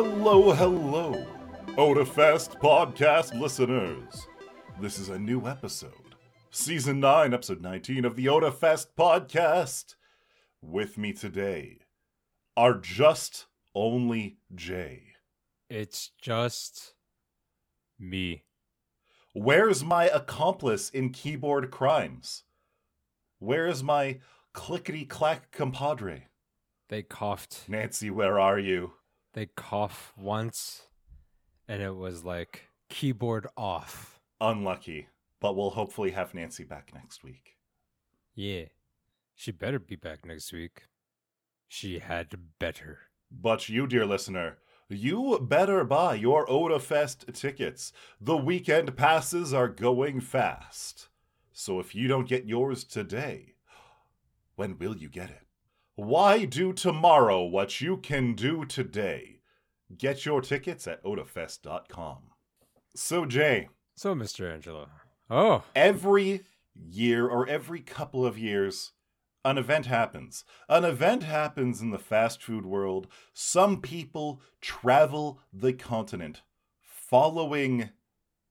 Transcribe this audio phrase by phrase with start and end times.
[0.00, 1.26] Hello, hello,
[1.70, 4.28] Otafest podcast listeners.
[4.80, 6.14] This is a new episode,
[6.52, 9.96] season 9, episode 19 of the Otafest podcast.
[10.62, 11.78] With me today
[12.56, 15.00] are just only Jei.
[15.68, 16.94] It's just
[17.98, 18.44] me.
[19.34, 22.44] Where's my accomplice in keyboard crimes?
[23.40, 24.20] Where's my
[24.52, 26.28] clickety clack compadre?
[26.88, 27.64] They coughed.
[27.66, 28.92] Nancy, where are you?
[29.38, 30.88] They cough once,
[31.68, 34.18] and it was like keyboard off.
[34.40, 35.06] Unlucky,
[35.38, 37.54] but we'll hopefully have Nancy back next week.
[38.34, 38.64] Yeah.
[39.36, 40.86] She better be back next week.
[41.68, 42.98] She had better.
[43.30, 47.92] But you, dear listener, you better buy your Otafest tickets.
[48.20, 51.10] The weekend passes are going fast.
[51.52, 53.54] So if you don't get yours today,
[54.56, 55.44] when will you get it?
[55.94, 59.37] Why do tomorrow what you can do today?
[59.96, 62.18] Get your tickets at otafest.com.
[62.94, 64.52] So, Jei, So, Mr.
[64.52, 64.88] Angelo.
[65.30, 66.44] Oh, every
[66.74, 68.92] year or every couple of years,
[69.44, 70.44] an event happens.
[70.68, 73.06] An event happens in the fast food world.
[73.32, 76.42] Some people travel the continent
[76.80, 77.90] following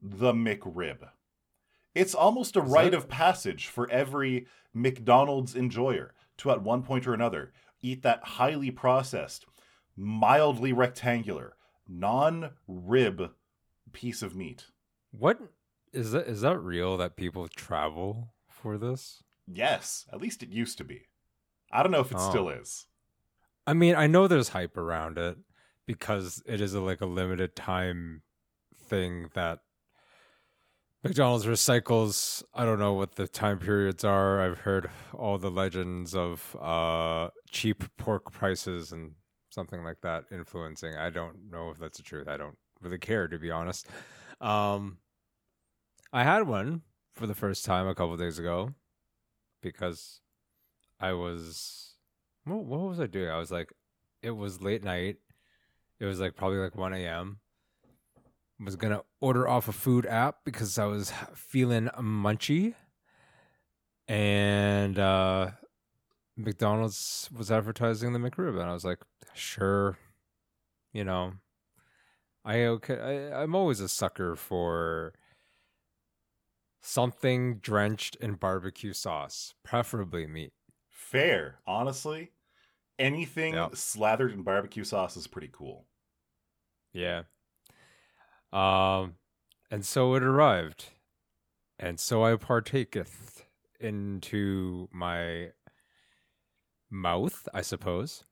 [0.02, 1.10] the McRib.
[1.96, 6.84] It's almost a Is rite that- of passage for every McDonald's enjoyer to, at one
[6.84, 9.46] point or another, eat that highly processed,
[9.98, 11.56] mildly rectangular,
[11.88, 13.32] non rib
[13.92, 14.68] piece of meat.
[15.12, 15.40] what
[15.94, 16.28] is that?
[16.28, 19.24] Is that real that people travel for this?
[19.48, 21.04] Yes, at least it used to be.
[21.72, 22.30] I don't know if it Oh.
[22.30, 22.88] still is.
[23.66, 25.38] I mean, I know there's hype around it
[25.86, 28.22] because it is a, like a limited time
[28.76, 29.60] thing that
[31.04, 32.44] McDonald's recycles.
[32.54, 34.42] I don't know what the time periods are.
[34.42, 39.14] I've heard all the legends of uh, cheap pork prices and
[39.58, 40.96] something like that influencing.
[40.96, 42.28] I don't know if that's the truth.
[42.28, 43.88] I don't really care to be honest.
[44.40, 45.00] Um,
[46.14, 46.84] I had one
[47.16, 48.76] for the first time a couple days ago
[49.64, 50.22] because
[51.00, 51.96] I was
[52.44, 53.32] what, what was I doing?
[53.32, 53.74] I was like,
[54.22, 55.16] it was late night.
[56.00, 57.40] It was like probably like 1 a.m.
[58.64, 62.76] Was gonna order off a food app because I was feeling munchy.
[64.08, 65.50] And uh
[66.38, 69.00] McDonald's was advertising the McRib, and I was like,
[69.34, 69.98] sure,
[70.94, 71.34] you know,
[72.46, 73.32] I okay.
[73.34, 75.14] I, I'm always a sucker for
[76.80, 80.54] something drenched in barbecue sauce, preferably meat.
[80.90, 82.32] Fair, honestly.
[83.00, 83.76] Anything Yep.
[83.76, 85.86] slathered in barbecue sauce is pretty cool.
[86.94, 87.24] Yeah.
[88.52, 89.16] Um,
[89.70, 90.86] and so it arrived,
[91.78, 93.44] and so I partaketh
[93.80, 95.52] into my
[96.90, 98.24] mouth, I suppose.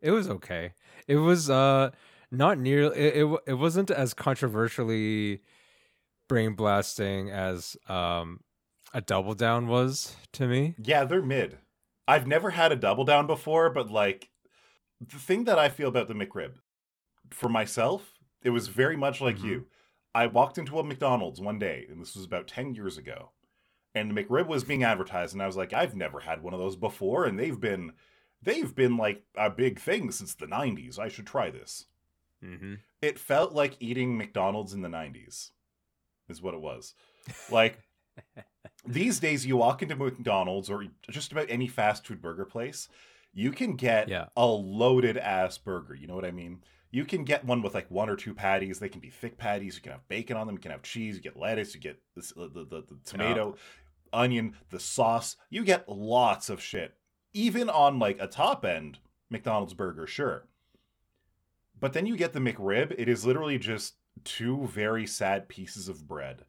[0.00, 0.72] it was okay.
[1.06, 1.90] It was uh
[2.30, 2.84] not near.
[2.92, 5.40] It it, it wasn't as controversially
[6.28, 8.40] brain blasting as um
[8.92, 10.74] a double down was to me.
[10.78, 11.58] Yeah, they're mid.
[12.06, 14.30] I've never had a double down before, but like
[15.00, 16.54] the thing that I feel about the McRib
[17.30, 18.12] for myself,
[18.42, 19.44] it was very much like Mhm.
[19.44, 19.66] you.
[20.14, 23.32] I walked into a McDonald's one day, and this was about 10 years ago,
[23.94, 26.60] and the McRib was being advertised, and I was like, I've never had one of
[26.60, 27.92] those before, and they've been
[28.42, 30.98] they've been like a big thing since the 90s.
[30.98, 31.86] I should try this.
[32.44, 32.74] Mm-hmm.
[33.00, 35.50] It felt like eating McDonald's in the 90s,
[36.28, 36.94] is what it was.
[37.50, 37.78] Like,
[38.86, 42.88] these days, you walk into McDonald's or just about any fast food burger place,
[43.32, 44.26] you can get Yeah.
[44.36, 45.94] a loaded ass burger.
[45.94, 46.62] You know what I mean?
[46.90, 48.78] You can get one with like one or two patties.
[48.78, 49.74] They can be thick patties.
[49.76, 50.56] You can have bacon on them.
[50.56, 51.16] You can have cheese.
[51.16, 51.74] You get lettuce.
[51.74, 53.56] You get this, the, the, the, the tomato,
[54.16, 55.36] onion, the sauce.
[55.50, 56.94] You get lots of shit.
[57.32, 58.98] Even on like a top end
[59.30, 60.46] McDonald's burger, sure.
[61.78, 62.94] But then you get the McRib.
[62.96, 66.44] It is literally just two very sad pieces of bread.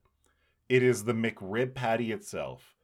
[0.70, 2.76] It is the McRib patty itself.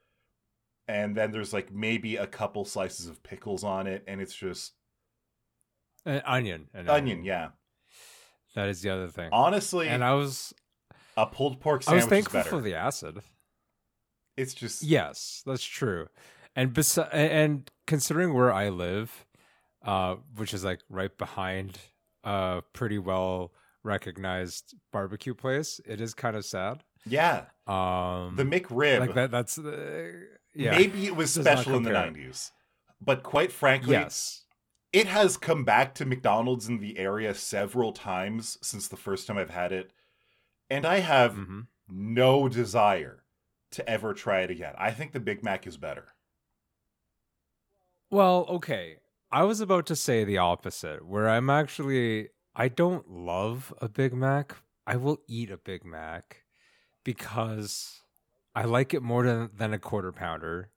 [0.88, 4.04] And then there's like maybe a couple slices of pickles on it.
[4.08, 4.74] And it's just
[6.06, 7.50] An onion, an onion, yeah.
[8.56, 9.30] That is the other thing.
[9.32, 10.54] Honestly, and I was
[11.16, 12.50] a pulled pork I was sandwich thankful better.
[12.50, 13.22] for the acid.
[14.42, 16.08] It's just Yes, that's true.
[16.56, 19.26] And bes- and considering where I live,
[19.84, 21.78] uh, which is like right behind
[22.24, 23.52] a pretty well
[23.84, 26.84] recognized barbecue place, it is kind of sad.
[27.06, 27.46] yeah.
[27.68, 29.00] Um, The McRib.
[29.00, 29.32] like that.
[29.32, 30.12] That's uh,
[30.54, 30.72] yeah.
[30.72, 32.52] Maybe it was special in the 90s.
[33.00, 34.44] But quite frankly, Yes.
[34.94, 39.38] it has come back to McDonald's in the area several times since the first time
[39.38, 39.92] I've had it.
[40.70, 41.62] And I have hmm
[41.94, 43.21] no desire
[43.72, 44.74] to ever try it again.
[44.78, 46.08] I think the Big Mac is better.
[48.10, 48.98] Well, okay.
[49.32, 54.14] I was about to say the opposite, where I'm actually I don't love a Big
[54.14, 54.56] Mac.
[54.86, 56.44] I will eat a Big Mac
[57.06, 58.02] because
[58.54, 60.70] I like it more than, than a quarter pounder,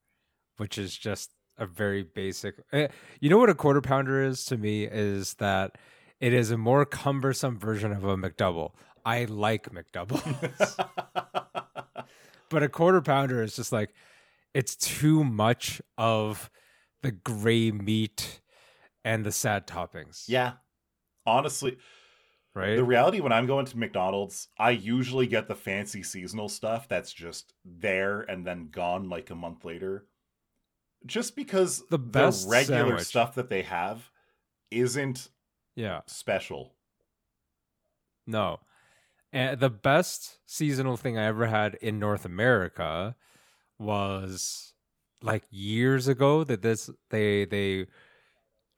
[0.57, 2.57] which is just a very basic.
[2.73, 2.89] eh,
[3.21, 5.77] You know what a quarter pounder is to me is that
[6.21, 8.73] it is a more cumbersome version of a McDouble.
[9.05, 10.85] I like McDoubles,
[12.55, 13.93] but a quarter pounder is just like
[14.55, 16.49] it's too much of
[17.03, 18.41] the gray meat
[19.05, 20.25] and the sad toppings.
[20.29, 20.53] yeah.
[21.27, 21.79] Honestly,
[22.55, 22.77] right.
[22.77, 27.13] the reality when I'm going to McDonald's, I usually get the fancy seasonal stuff that's
[27.13, 30.05] just there and then gone like a month later.
[31.07, 33.07] Just because The best regular sandwich.
[33.07, 34.11] stuff that they have
[34.71, 35.31] isn't
[35.77, 36.01] yeah.
[36.07, 36.75] special.
[38.27, 38.61] No.
[39.35, 43.17] And the best seasonal thing I ever had in North America
[43.79, 44.73] was
[45.23, 47.87] like years ago that this they they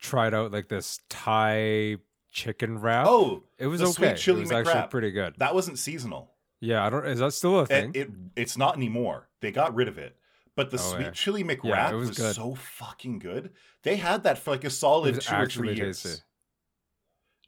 [0.00, 1.96] tried out like this Thai
[2.32, 3.06] chicken wrap.
[3.06, 3.92] Oh, it was okay.
[3.92, 5.34] sweet chili it was actually pretty good.
[5.38, 6.32] that wasn't seasonal.
[6.60, 7.90] Yeah, I don't is that still a thing?
[7.94, 9.28] It, it it's not anymore.
[9.40, 10.16] They got rid of it.
[10.54, 11.10] But the Oh, sweet yeah.
[11.10, 13.50] chili McWrap Yeah, was, was so fucking good.
[13.82, 16.02] They had that for like a solid two or three years.
[16.02, 16.22] tasty.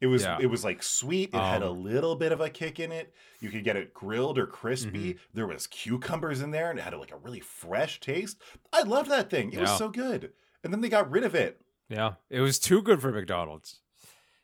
[0.01, 0.39] It was Yeah.
[0.41, 1.31] it was like sweet.
[1.35, 3.13] It had a Um, little bit of a kick in it.
[3.41, 5.15] You could get it grilled or crispy.
[5.15, 5.19] Mm-hmm.
[5.35, 8.41] There was cucumbers in there, and it had like a really fresh taste.
[8.73, 9.53] I loved that thing.
[9.53, 10.33] It was so good.
[10.63, 11.61] And then they got rid of it.
[11.89, 12.15] Yeah.
[12.31, 13.81] It was too good for McDonald's.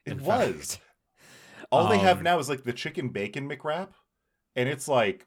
[0.04, 0.76] It was.
[0.76, 0.80] fact.
[1.72, 3.88] All they have Um, now is like the chicken bacon McWrap,
[4.54, 5.26] and it's like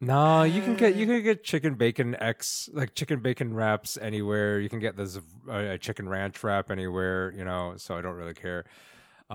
[0.00, 4.58] No, you can get you can get chicken bacon X like chicken bacon wraps anywhere.
[4.60, 5.16] You can get this
[5.48, 7.74] uh, a chicken ranch wrap anywhere, you know.
[7.76, 8.64] So I don't really care.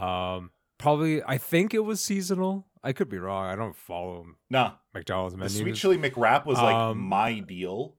[0.02, 2.68] Um, probably I think it was seasonal.
[2.84, 3.46] I could be wrong.
[3.48, 4.74] I don't follow nah.
[4.94, 7.96] McDonald's The sweet chili McWrap was like Um, my deal.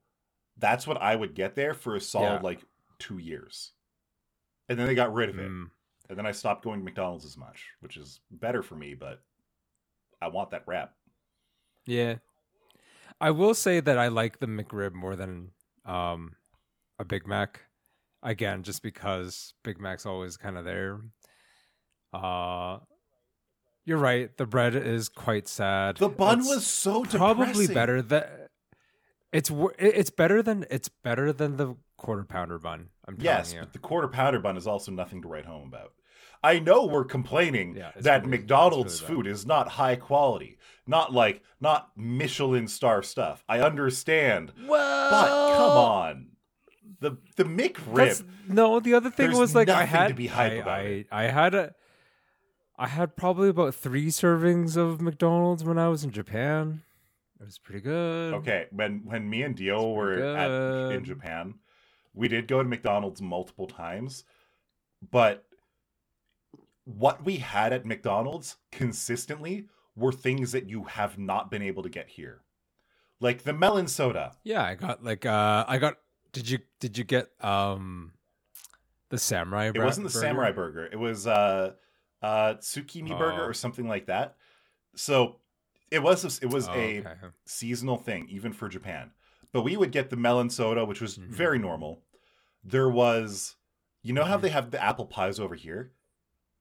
[0.56, 2.40] That's what I would get there for a solid Yeah.
[2.42, 2.60] like
[2.98, 3.72] two years,
[4.68, 5.48] and then they got rid of it.
[5.50, 5.70] Mm,
[6.08, 9.22] And then I stopped going to McDonald's as much, which is better for me, but
[10.20, 10.94] I want that wrap.
[11.86, 12.16] yeah,
[13.20, 15.50] I will say that I like the McRib more than
[15.84, 16.36] um
[16.98, 17.60] a Big Mac.
[18.22, 21.00] Again, just because Big Mac's always kind of there.
[22.12, 22.78] Uh
[23.84, 24.36] you're right.
[24.36, 25.96] The bread is quite sad.
[25.96, 27.74] The bun It's was so probably depressing.
[27.74, 28.50] better that
[29.32, 32.90] it's it's better than it's better than the quarter pounder bun.
[33.06, 33.60] I'm telling Yes, you.
[33.60, 35.92] but the quarter pounder bun is also nothing to write home about.
[36.44, 41.12] I know we're complaining Yeah, that really- McDonald's really food is not high quality, not
[41.14, 43.42] like not Michelin star stuff.
[43.48, 46.26] I understand, Well, but come on,
[47.00, 48.22] the the McRib.
[48.46, 50.82] no, the other thing was like I nothing to had be hype I, about I,
[50.82, 51.06] it.
[51.10, 51.74] I had a
[52.78, 56.82] I had probably about three servings of McDonald's when I was in Japan.
[57.40, 58.34] It was pretty good.
[58.34, 61.04] Okay, when when me and Dio were at, in.
[61.04, 61.54] Japan,
[62.14, 64.24] we did go to McDonald's multiple times,
[65.10, 65.44] but
[66.84, 71.88] what we had at McDonald's consistently were things that you have not been able to
[71.88, 72.42] get here.
[73.20, 74.36] Like the melon soda.
[74.44, 75.98] Yeah, I got like uh I got
[76.32, 78.12] did you did you get um
[79.10, 79.82] the samurai burger?
[79.82, 80.26] It wasn't the burger?
[80.26, 80.86] samurai burger.
[80.86, 81.72] It was uh
[82.22, 83.48] uh tsukimi burger Oh.
[83.48, 84.36] or something like that.
[84.96, 85.40] So
[85.90, 87.14] it was a, it was Oh, a okay.
[87.46, 89.12] seasonal thing, even for Japan.
[89.52, 91.28] But we would get the melon soda, which was Mhm.
[91.30, 92.02] very normal.
[92.64, 93.56] There was,
[94.02, 94.42] you know how Mhm.
[94.42, 95.92] they have the apple pies over here?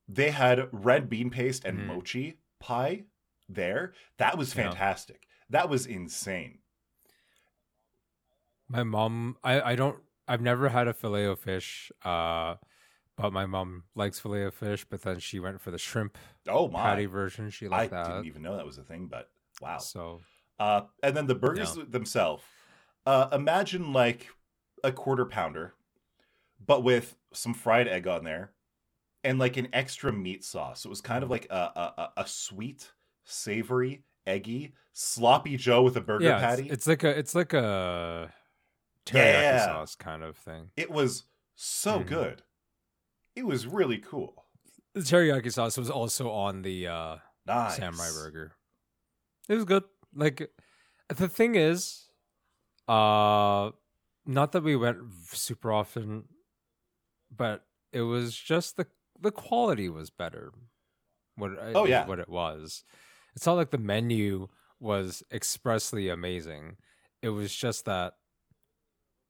[0.08, 1.86] They had red bean paste and Mhm.
[1.88, 3.06] mochi pie
[3.50, 3.94] there.
[4.18, 4.72] That was Yeah.
[4.72, 5.28] fantastic.
[5.50, 6.60] That was insane.
[8.70, 12.56] My mom I I don't I've never had a filet o fish uh
[13.18, 16.68] but my mom likes filet o fish but then she went for the shrimp Oh
[16.68, 16.84] my!
[16.84, 17.50] patty version.
[17.50, 17.94] She I that.
[17.94, 19.30] I didn't even know that was a thing, but
[19.62, 19.80] wow.
[19.80, 20.22] So
[20.60, 22.44] Uh, and then the burgers themselves.
[23.06, 24.28] Uh, imagine like
[24.84, 25.74] a quarter pounder,
[26.66, 28.52] but with some fried egg on there,
[29.24, 30.82] and like an extra meat sauce.
[30.82, 32.92] So it was kind of like a a, a- sweet,
[33.24, 36.68] savory, eggy, sloppy Joe with a burger yeah, patty.
[36.70, 38.34] It's, like a it's like a
[39.06, 39.66] teriyaki Yeah.
[39.66, 40.70] sauce kind of thing.
[40.76, 41.24] it was
[41.56, 42.08] so Mhm.
[42.08, 42.42] good.
[43.38, 44.46] It was really cool.
[44.96, 48.54] The teriyaki sauce was also on the uh Nice samurai burger.
[49.48, 49.84] It was good.
[50.16, 50.50] Like
[51.08, 52.10] the thing is,
[52.88, 53.72] uh,
[54.26, 54.98] not that we went
[55.32, 56.26] super often,
[57.30, 57.64] but
[57.94, 58.88] it was just the
[59.22, 60.52] the quality was better.
[61.36, 62.08] What Oh, yeah.
[62.08, 62.84] what it was.
[63.36, 64.48] It's not like the menu
[64.80, 66.78] was expressly amazing.
[67.22, 68.14] It was just that.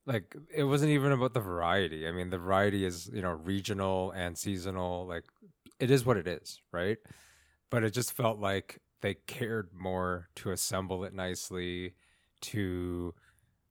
[0.07, 2.07] Like it wasn't even about the variety.
[2.07, 5.05] I mean, the variety is you know regional and seasonal.
[5.05, 5.25] Like
[5.79, 6.97] it is what it is, right?
[7.69, 11.93] But it just felt like they cared more to assemble it nicely,
[12.41, 13.13] to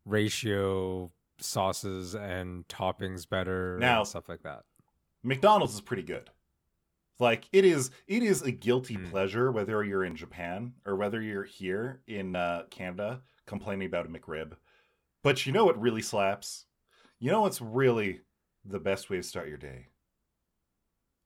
[0.05, 4.65] ratio sauces and toppings better, Now- and stuff like that.
[5.23, 6.31] McDonald's is pretty good.
[7.19, 9.07] Like it is it is a guilty Hmm.
[9.09, 14.09] pleasure whether you're in Japan or whether you're here in uh, Canada complaining about a
[14.11, 14.53] McRib.
[15.27, 16.67] But you know what really slaps?
[17.19, 18.21] You know what's really
[18.65, 19.89] the best way to start your day?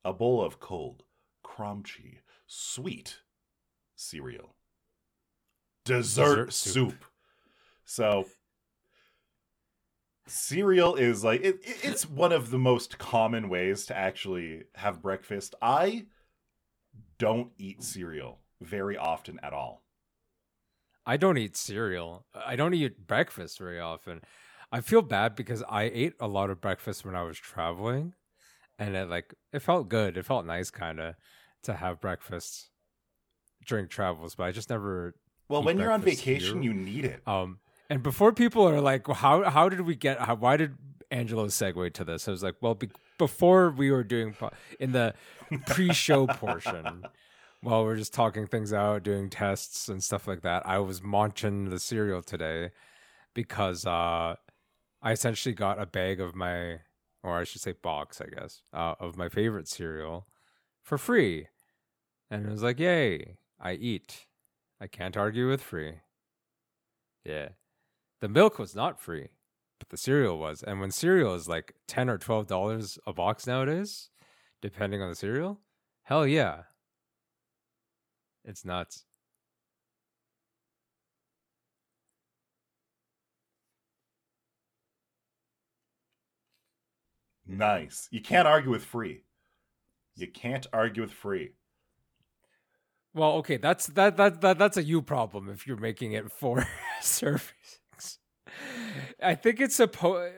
[0.06, 1.02] A bowl of cold,
[1.44, 3.18] crunchy, sweet
[3.96, 4.56] cereal.
[5.84, 6.90] Dessert, Dessert soup.
[6.92, 7.04] soup.
[7.84, 8.24] So
[10.26, 15.02] cereal is like it, it- it's one of the most common ways to actually have
[15.02, 15.54] breakfast.
[15.60, 16.06] I
[17.18, 19.84] don't eat cereal very often at all.
[21.10, 22.24] I don't eat cereal.
[22.46, 24.20] I don't eat breakfast very often.
[24.70, 28.14] I feel bad because I ate a lot of breakfast when I was traveling,
[28.78, 30.16] and it like it felt good.
[30.16, 31.16] It felt nice, kind of,
[31.64, 32.70] to have breakfast
[33.66, 34.36] during travels.
[34.36, 35.16] But I just never.
[35.48, 36.72] Well, when you're on vacation, here.
[36.72, 37.26] you need it.
[37.26, 40.20] Um, and before people are like, well, "How how did we get?
[40.20, 40.76] How, why did
[41.10, 44.92] Angelo segue to this?" I was like, "Well, be- before we were doing po- in
[44.92, 45.14] the
[45.66, 47.04] pre-show portion."
[47.62, 51.68] While we're just talking things out, doing tests and stuff like that, I was munching
[51.68, 52.70] the cereal today
[53.34, 54.36] because uh,
[55.02, 56.80] I essentially got a bag of my,
[57.22, 60.26] or I should say box, I guess, uh, of my favorite cereal
[60.82, 61.48] for free.
[62.30, 64.26] And it was like, yay, I eat.
[64.80, 65.96] I can't argue with free.
[67.24, 67.50] Yeah.
[68.20, 69.28] The milk was not free,
[69.78, 70.62] but the cereal was.
[70.62, 74.10] And when cereal is like 10 or $12 a box nowadays,
[74.62, 75.60] depending on the cereal,
[76.02, 76.62] hell yeah.
[78.44, 79.04] It's nuts.
[87.46, 88.08] Nice.
[88.10, 89.24] You can't argue with free.
[90.14, 91.52] You can't argue with free.
[93.12, 96.66] Well, okay, that's that that, that that's a you problem if you're making it for
[97.02, 97.48] servings.
[99.22, 100.32] I think it's supposed.
[100.32, 100.36] Uh,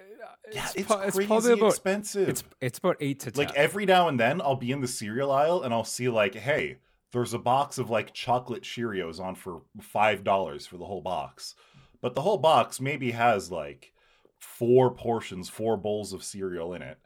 [0.52, 2.28] yeah, it's, pro- it's probably about expensive.
[2.28, 3.44] it's it's about eight to ten.
[3.46, 6.34] like every now and then I'll be in the cereal aisle and I'll see like,
[6.34, 6.78] hey,
[7.12, 11.54] there's a box of like chocolate Cheerios on for five dollars for the whole box.
[12.00, 13.92] But the whole box maybe has like
[14.40, 16.98] four portions, four bowls of cereal in it.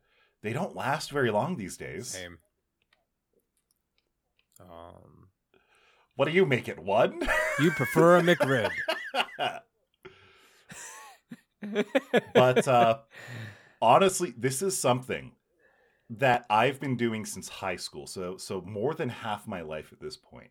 [0.42, 2.08] They don't last very long these days.
[2.08, 2.38] Same.
[4.60, 5.28] Um,
[6.14, 6.78] What do you make it?
[6.78, 7.20] One?
[7.60, 8.70] you prefer a McRib,
[12.34, 12.98] but uh
[13.82, 15.32] honestly, this is something
[16.10, 18.06] that I've been doing since high school.
[18.06, 20.50] So so more than half my life at this point.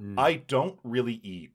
[0.00, 0.14] Mm.
[0.18, 1.52] I don't really eat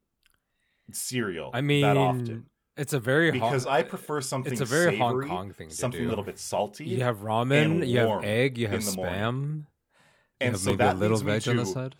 [0.92, 4.66] cereal I mean, that often it's a very because Hong- I prefer something it's a
[4.66, 6.08] very Hong Kong thing to something do.
[6.08, 6.86] a little bit salty.
[6.86, 9.66] You have ramen, you have egg, you have spam,
[10.40, 11.96] and have so maybe that a little veg on the to- side.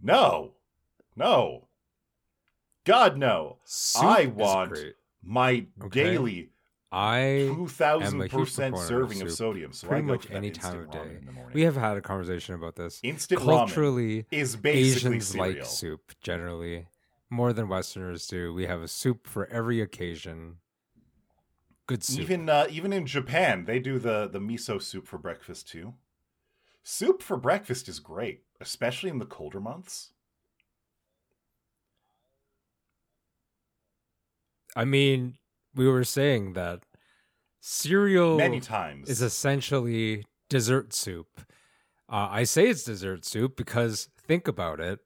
[0.00, 0.52] No,
[1.16, 1.68] no,
[2.84, 3.58] God no!
[3.64, 4.78] Soup I want.
[5.22, 6.04] My Okay.
[6.04, 6.50] daily
[6.90, 9.72] I two thousand percent serving of sodium.
[9.72, 11.16] So pretty much any time of day.
[11.18, 11.52] in the morning.
[11.52, 13.00] We have had a conversation about this.
[13.02, 15.56] instant ramen Culturally, is basically Asians cereal.
[15.56, 16.86] like soup generally
[17.28, 18.54] more than Westerners do.
[18.54, 20.56] We have a soup for every occasion.
[21.86, 22.20] Good soup.
[22.20, 25.94] Even uh, even in Japan, they do the the miso soup for breakfast too.
[26.82, 30.12] Soup for breakfast is great, especially in the colder months.
[34.74, 35.36] I mean,
[35.74, 36.80] we were saying that
[37.60, 39.08] cereal Many times.
[39.08, 41.40] is essentially dessert soup.
[42.10, 45.00] Uh, I say it's dessert soup because think about it.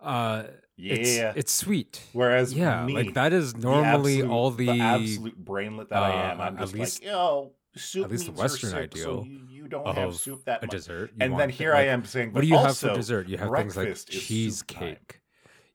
[0.00, 0.44] Uh,
[0.76, 0.94] yeah.
[0.94, 2.00] it's, it's sweet.
[2.12, 6.30] Whereas yeah, me, like that is the normally absolute- all the, absolute brainlet that I
[6.32, 6.40] am.
[6.40, 9.24] uh, I'm at just least- like, yo, soup at least the Western soup, so ideal
[9.26, 10.70] you, you don't have soup that a much.
[10.72, 11.10] dessert.
[11.20, 13.28] And then here like, I am saying, What but do you have for dessert?
[13.28, 14.26] You have things like breakfast is soup time.
[14.28, 15.20] cheesecake.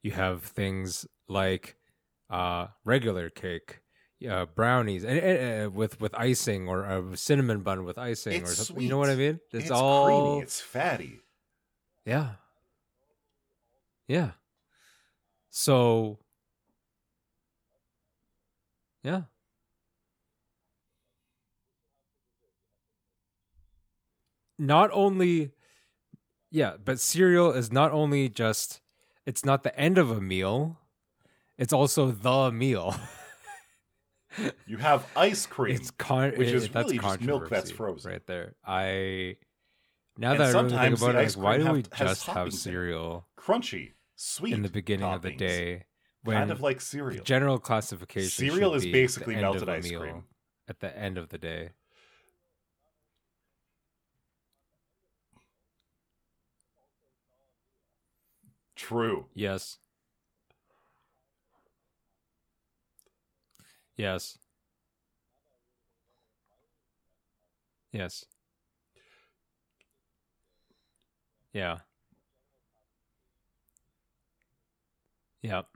[0.04, 1.76] You have things like
[2.30, 3.80] uh, regular cake,
[4.30, 5.20] uh, brownies, and,
[5.66, 8.84] uh, with with icing or a cinnamon bun with icing or It's something.
[8.84, 9.28] You know what I sweet.
[9.28, 9.40] mean?
[9.52, 10.40] It's, all creamy.
[10.40, 11.20] It's fatty.
[12.06, 12.30] yeah,
[14.08, 14.32] yeah.
[15.50, 16.20] So
[19.04, 19.24] yeah.
[24.60, 25.52] Not only
[26.50, 28.82] yeah, but cereal is not only just
[29.26, 30.80] it's not the end of a meal,
[31.58, 32.96] it's also the meal.
[34.65, 35.75] You have ice cream.
[35.75, 38.12] It's con- which it- is that's really just milk that's frozen.
[38.12, 38.56] right there.
[38.65, 39.38] I
[40.17, 42.53] now And that I really think about it, like, why do we just have toppings
[42.53, 44.53] cereal Crunchy, sweet.
[44.53, 45.86] in the beginning of the day
[46.24, 47.24] when kind of like cereal.
[47.24, 50.24] general classification Cereal is basically the end of melted ice cream.
[50.67, 51.72] at the end of the day.
[58.75, 59.25] True.
[59.34, 59.79] Yes.
[63.98, 64.38] Yes.
[67.92, 68.25] Yes.
[71.51, 71.80] Yeah.
[75.42, 75.68] Yep.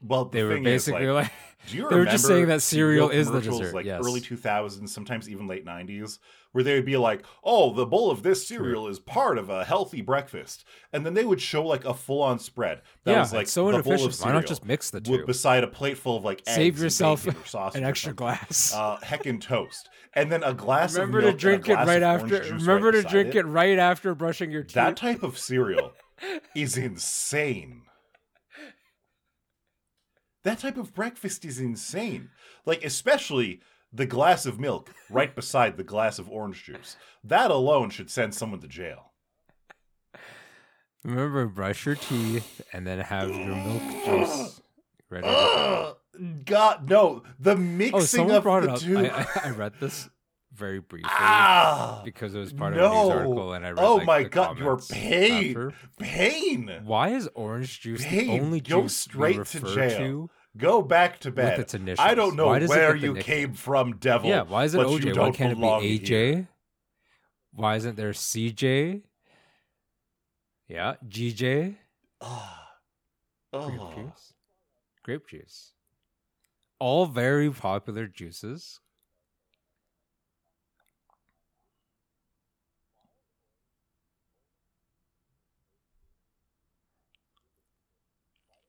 [0.00, 1.32] Well, the They were thing is, basically like, like,
[1.72, 4.00] they were just saying that cereal is the dessert, Like yes.
[4.04, 6.18] early 2000s, sometimes even late 90s,
[6.52, 9.64] where they would be like, "Oh, the bowl of this cereal is part of a
[9.64, 13.46] healthy breakfast," and then they would show like a full-on spread that yeah, was like
[13.48, 14.12] so the bowl of inefficient.
[14.12, 15.26] Why cereal not just mix the with- two?
[15.26, 17.26] beside a plate full of like eggs Save and yourself
[17.76, 18.72] An extra glass.
[18.74, 20.94] uh, heckin' toast, and then a glass.
[20.94, 22.40] remember of to milk drink and it right after.
[22.54, 24.72] Remember right to drink it right after brushing your teeth.
[24.74, 25.92] That type of cereal
[26.54, 27.82] is insane.
[30.44, 32.30] That type of breakfast is insane.
[32.64, 33.60] Like, especially
[33.92, 36.96] the glass of milk right beside the glass of orange juice.
[37.24, 39.12] That alone should send someone to jail.
[41.04, 44.60] Remember, brush your teeth and then have your milk juice
[45.10, 45.26] ready.
[45.26, 45.96] to go.
[46.44, 47.22] God, no.
[47.38, 48.98] The Oh, mixing someone of the two.
[48.98, 50.08] I, I, I read this
[50.58, 53.10] very briefly ah, because it was part of a news no.
[53.10, 53.78] article, and I read.
[53.84, 55.48] Oh like, my the God, you're comments pain.
[55.48, 55.72] after.
[55.98, 56.80] pain.
[56.84, 59.98] Why is orange juice Babe, the only go juice straight to jail.
[59.98, 60.30] to?
[60.56, 61.60] Go back to bed.
[61.60, 62.04] its initials.
[62.04, 64.28] I don't know Why does it where you came from, devil.
[64.28, 65.16] Yeah, why is it OJ?
[65.16, 66.00] Why can't it be here.
[66.00, 66.48] AJ?
[67.52, 69.02] Why isn't there CJ?
[70.66, 71.76] Yeah, GJ.
[72.20, 72.58] Ah.
[73.52, 73.92] Grape Oh.
[73.94, 74.34] juice.
[75.02, 75.72] Grape juice.
[76.78, 78.80] All very popular juices.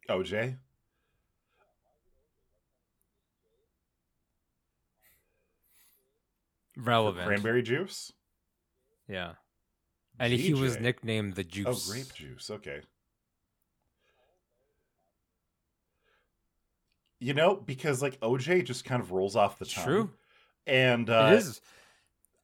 [0.10, 0.58] OJ?
[6.78, 7.28] Relevant.
[7.28, 8.14] Cranberry juice?
[9.08, 9.34] Yeah.
[10.20, 11.88] And he was nicknamed the juice.
[11.88, 12.50] Oh, grape juice.
[12.50, 12.82] Okay.
[17.20, 19.84] You know, because like OJ just kind of rolls off the tongue.
[19.84, 20.10] true.
[20.66, 21.62] And uh, it is.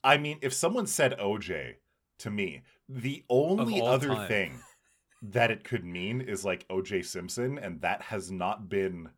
[0.04, 1.76] I mean, if someone said OJ
[2.20, 4.28] to me, the only other time.
[4.28, 4.60] thing
[5.32, 9.10] that it could mean is like OJ Simpson, and that has not been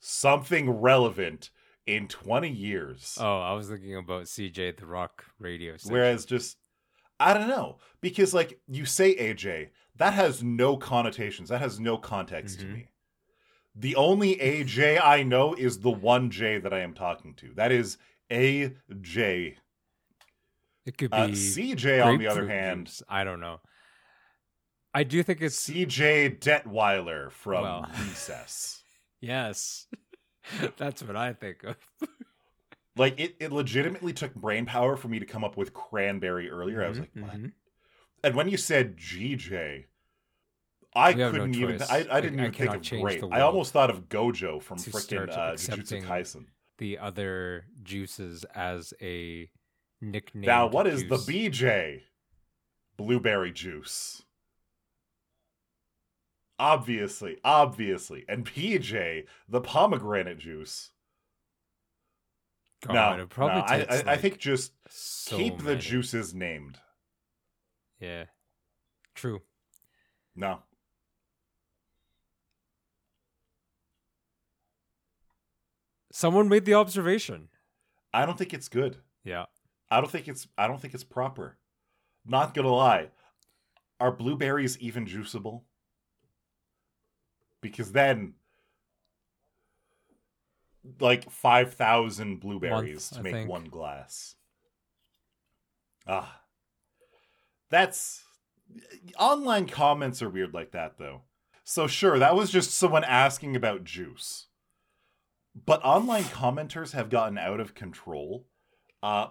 [0.00, 1.50] something relevant
[1.86, 3.16] in 20 years.
[3.20, 5.76] Oh, I was thinking about CJ the Rock radio.
[5.84, 6.58] Whereas just,
[7.18, 11.96] I don't know, because like you say AJ, that has no connotations, that has no
[11.98, 12.72] context to Mhm.
[12.72, 12.88] me.
[13.74, 17.54] The only AJ I know is the one J that I am talking to.
[17.54, 17.96] That is
[18.30, 19.56] AJ.
[20.84, 23.02] it could be Uh, CJ, on the other hand, juice.
[23.08, 23.60] I don't know.
[24.94, 27.86] I do think it's CJ Detweiler from Well.
[28.00, 28.82] Recess.
[29.20, 29.86] yes.
[30.76, 31.76] That's what I think of.
[32.96, 36.84] Like it, it legitimately took brain power for me to come up with cranberry earlier.
[36.84, 37.32] I was Mhm, like, what?
[37.40, 37.52] mhm.
[38.24, 39.84] And when you said GJ,
[40.94, 41.80] I have no couldn't even.
[41.82, 44.76] I, I I- didn't I even think of change I almost thought of Gojo from
[44.78, 46.46] freaking uh, Jujutsu Kaisen.
[46.78, 49.48] the other juices as a
[50.02, 50.44] nickname.
[50.44, 51.24] Now, what is juice.
[51.26, 52.00] the BJ?
[52.98, 54.22] Blueberry juice.
[56.62, 60.92] Obviously, obviously, and PJ, the pomegranate juice.
[62.86, 66.78] God, no, no, I, I, I think just so keep the juices named.
[67.98, 68.26] Yeah,
[69.16, 69.42] true.
[70.36, 70.60] No,
[76.12, 77.48] Someone made the observation.
[78.14, 78.98] I don't think it's good.
[79.24, 79.46] Yeah,
[79.90, 80.46] I don't think it's.
[80.56, 81.58] I don't think it's proper.
[82.24, 83.08] Not gonna lie,
[83.98, 85.62] are blueberries even juiceable?
[87.62, 88.34] Because then,
[91.00, 93.48] like five thousand blueberries Month, to make think.
[93.48, 94.34] one glass.
[96.06, 96.42] Ah,
[97.70, 98.24] that's
[99.18, 101.22] online comments are weird like that though.
[101.64, 104.48] So sure, that was just someone asking about juice.
[105.54, 108.46] But online commenters have gotten out of control.
[109.02, 109.28] Uh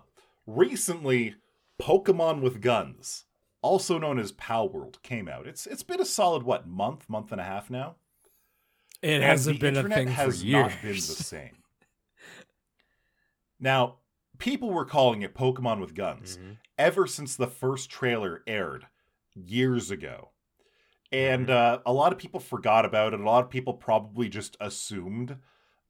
[0.48, 1.36] recently
[1.82, 3.26] Pokemon with Guns,
[3.62, 5.48] also known as Pal World, came out.
[5.48, 7.96] It's it's been a solid what, month, month and a half now?
[9.02, 10.72] It hasn't the been a thing has for years.
[10.74, 11.58] not been the same.
[13.60, 13.98] now,
[14.38, 16.58] people were calling it Pokemon with Guns Mhm.
[16.78, 18.88] ever since the first trailer aired
[19.36, 20.32] years ago.
[21.12, 21.80] And Mm-hmm.
[21.80, 23.20] uh, a lot of people forgot about it.
[23.20, 25.40] A lot of people probably just assumed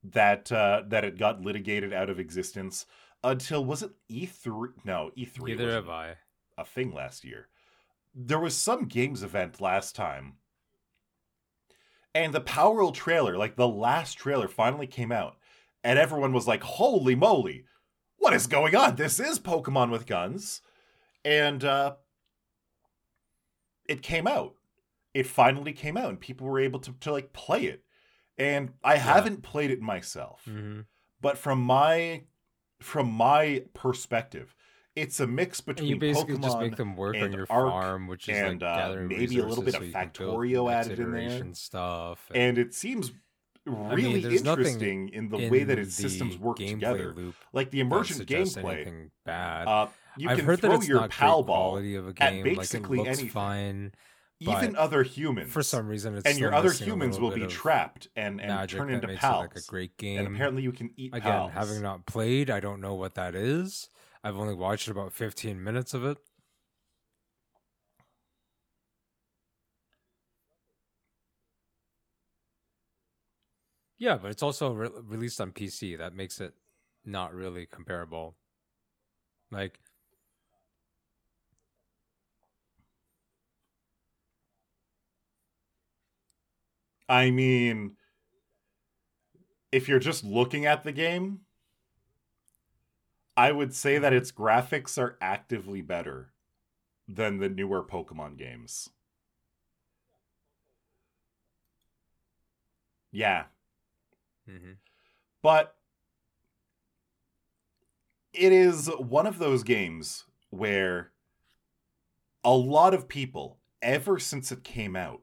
[0.04, 2.88] that uh, that it got litigated out of existence
[3.24, 4.74] until was it E3?
[4.84, 6.18] No, E3 Neither have I.
[6.58, 7.50] a thing last year.
[8.16, 10.38] There was some games event last time,
[12.14, 15.38] and the Palworld trailer, like the last trailer, finally came out,
[15.84, 17.66] and everyone was like, "Holy moly,
[18.18, 18.96] what is going on?
[18.96, 20.62] This is Pokemon with guns,"
[21.24, 21.96] and uh,
[23.88, 24.56] it came out.
[25.14, 27.84] It finally came out, and people were able to to like play it.
[28.38, 30.82] And I haven't played it myself hmm
[31.22, 32.24] but from my
[32.82, 34.56] from my perspective
[34.96, 37.48] it's a mix And between you basically Pokemon just make them work on and your
[37.50, 39.92] Ark farm, which is and, like uh, gathering maybe a little bit of so you
[39.94, 41.54] can build Factorio next added in there.
[41.54, 42.32] stuff.
[42.36, 43.12] and it seems
[43.66, 47.16] really there's nothing interesting in the in way that its systems work together.
[47.54, 49.68] Like the emergent gameplay, bad.
[49.68, 52.14] uh, you I've can heard throw that it's your not pal ball quality of a
[52.22, 53.30] at basically like anything.
[53.30, 53.92] fine.
[54.40, 55.52] even other humans.
[55.52, 59.08] For some reason, it's and your other humans will be trapped and, and turn into
[59.10, 59.48] pals.
[59.54, 60.20] Like a great game.
[60.20, 61.52] and apparently you can eat Again, pals.
[61.54, 63.90] having not played, I don't know what that is.
[64.24, 66.18] I've only watched about 15 minutes of it.
[73.98, 75.96] Yeah, but it's also re- released on PC.
[75.96, 76.54] That makes it
[77.06, 78.36] not really comparable.
[79.52, 79.80] Like,
[87.10, 87.96] I mean,
[89.72, 91.42] if you're just looking at the game,
[93.42, 96.32] I would say that its graphics are actively better
[97.08, 98.92] than the newer Pokemon games.
[103.12, 103.46] Yeah,
[104.48, 104.78] mhm.
[105.42, 105.76] but
[108.34, 111.12] it is one of those games where
[112.44, 115.22] a lot of people, ever since it came out,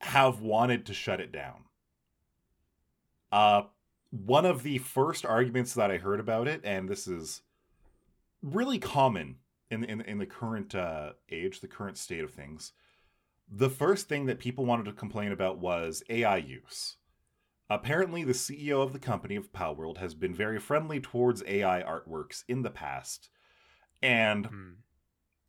[0.00, 1.64] have wanted to shut it down.
[3.30, 3.62] Uh,
[4.12, 7.40] one of the first arguments that I heard about it, and this is
[8.42, 9.36] really common
[9.70, 12.72] in in, in the current uh, age, the current state of things.
[13.50, 16.96] The first thing that people wanted to complain about was AI use.
[17.70, 22.44] Apparently, the CEO of the company of Palworld has been very friendly towards AI artworks
[22.48, 23.30] in the past,
[24.02, 24.70] and Hmm.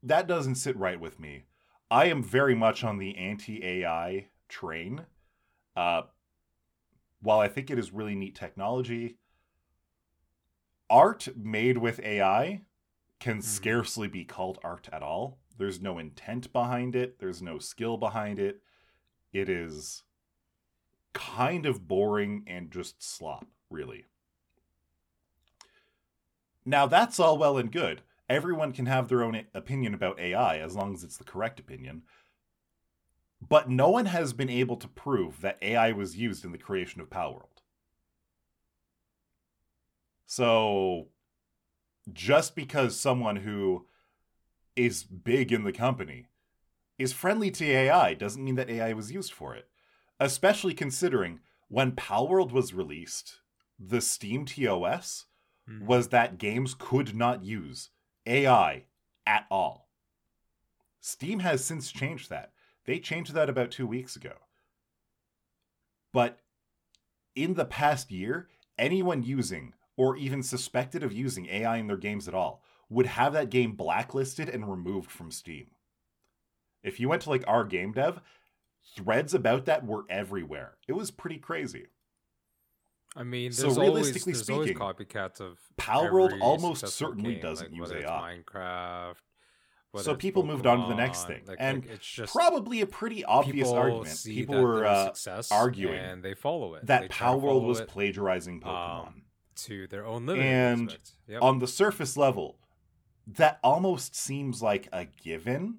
[0.01, 1.43] that doesn't sit right with me.
[1.91, 5.05] I am very much on the anti AI train.
[5.75, 6.03] Uh,
[7.23, 9.17] while I think it is really neat technology,
[10.89, 12.65] art made with AI
[13.19, 13.43] can Mhm.
[13.43, 15.39] scarcely be called art at all.
[15.57, 18.61] There's no intent behind it, there's no skill behind it.
[19.31, 20.03] It is
[21.13, 24.05] kind of boring and just slop, really.
[26.65, 28.03] Now, that's all well and good.
[28.29, 32.03] Everyone can have their own opinion about AI as long as it's the correct opinion.
[33.49, 37.01] But no one has been able to prove that AI was used in the creation
[37.01, 37.61] of Palworld.
[40.25, 41.09] So,
[42.11, 43.87] just because someone who
[44.75, 46.27] is big in the company
[46.97, 49.69] is friendly to AI doesn't mean that AI was used for it.
[50.19, 53.41] Especially considering when Palworld was released,
[53.79, 55.25] the Steam TOS
[55.67, 55.85] Mhm.
[55.85, 57.89] was that games could not use
[58.25, 58.85] AI
[59.25, 59.89] at all.
[61.01, 62.52] Steam has since changed that.
[62.85, 64.33] They changed that about two weeks ago.
[66.11, 66.39] But
[67.35, 72.27] in the past year, anyone using or even suspected of using AI in their games
[72.27, 75.67] at all would have that game blacklisted and removed from Steam.
[76.83, 78.19] If you went to like our game dev,
[78.95, 80.77] threads about that were everywhere.
[80.87, 81.87] It was pretty crazy.
[83.15, 87.79] I mean, So realistically always speaking, copycat of Palworld every almost certainly game, doesn't like,
[87.79, 88.41] use AI.
[88.45, 89.15] Minecraft.
[89.93, 91.43] Whether So people moved on to the next thing.
[91.45, 94.21] like- and like, it's just Probably a pretty obvious people argument.
[94.25, 96.87] People were uh, success arguing and they follow it.
[96.87, 99.07] that try to was it plagiarizing Pokemon.
[99.07, 99.21] um,
[99.55, 100.43] to their own limit.
[100.43, 100.97] And.
[101.27, 101.41] Yep.
[101.43, 102.57] On the surface level,
[103.27, 105.77] that almost seems like a given,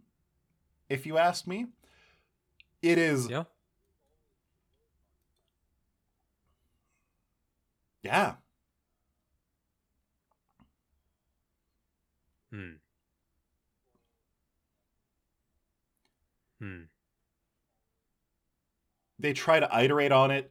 [0.89, 1.67] if you ask me.
[2.83, 3.45] It is yeah.
[8.03, 8.35] yeah.
[12.53, 12.75] Hmm.
[16.65, 16.83] Hmm.
[19.19, 20.51] They try to iterate on it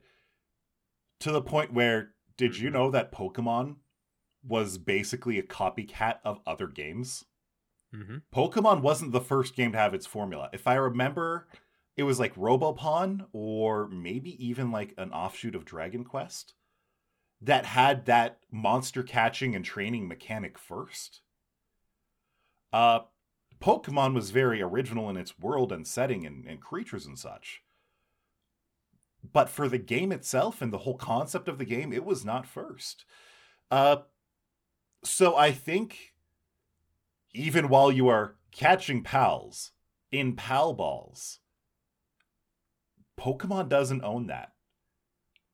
[1.19, 2.73] to the point where did you Mhm.
[2.73, 3.78] know that Pokemon
[4.43, 7.26] was basically a copycat of other games?
[7.93, 8.17] Mm-hmm.
[8.32, 10.49] Pokemon wasn't the first game to have its formula.
[10.54, 11.47] If I remember,
[11.95, 16.54] it was like Robopon or maybe even like an offshoot of Dragon Quest
[17.41, 21.21] that had that monster catching and training mechanic first.
[22.71, 23.02] Uh
[23.61, 27.63] Pokemon was very original in its world and setting and, and creatures and such.
[29.31, 32.45] But for the game itself and the whole concept of the game, it was not
[32.45, 33.05] first.
[33.71, 33.97] Uh
[35.03, 36.13] so I think
[37.33, 39.71] even while you are catching pals
[40.11, 41.39] in pal balls,
[43.19, 44.53] Pokemon doesn't own that.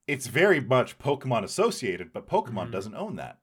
[0.07, 2.71] It's very much Pokemon associated, but Pokemon Mhm.
[2.71, 3.39] doesn't own that.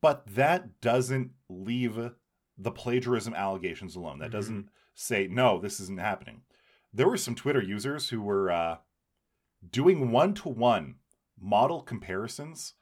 [0.00, 2.12] But that doesn't leave
[2.62, 4.18] the plagiarism allegations alone.
[4.18, 4.32] That Mhm.
[4.32, 6.42] doesn't say, no, this isn't happening.
[6.92, 8.78] There were some Twitter users who were uh,
[9.68, 10.96] doing one to one
[11.38, 12.74] model comparisons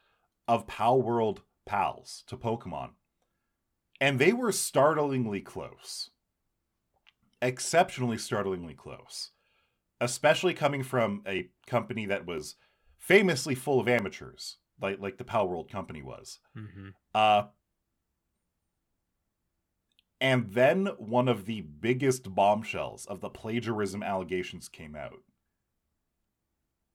[0.48, 2.94] of Pal World pals to Pokemon.
[4.00, 6.10] And they were startlingly close.
[7.40, 9.30] Exceptionally startlingly close.
[10.00, 12.56] Especially coming from a company that was
[12.96, 16.40] famously full of amateurs, like like the Pal World company was.
[16.56, 16.88] Mm-hmm.
[17.14, 17.48] Uh
[20.20, 25.20] and then one of the biggest bombshells of the plagiarism allegations came out.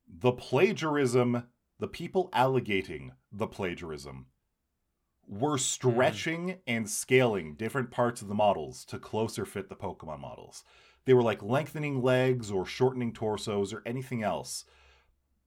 [0.08, 1.44] The plagiarism,
[1.80, 4.28] the people allegating the plagiarism,
[5.28, 5.62] were hmm.
[5.62, 10.64] stretching and scaling different parts of the models to closer fit the Pokemon models.
[11.06, 14.66] They were like lengthening legs or shortening torsos or anything else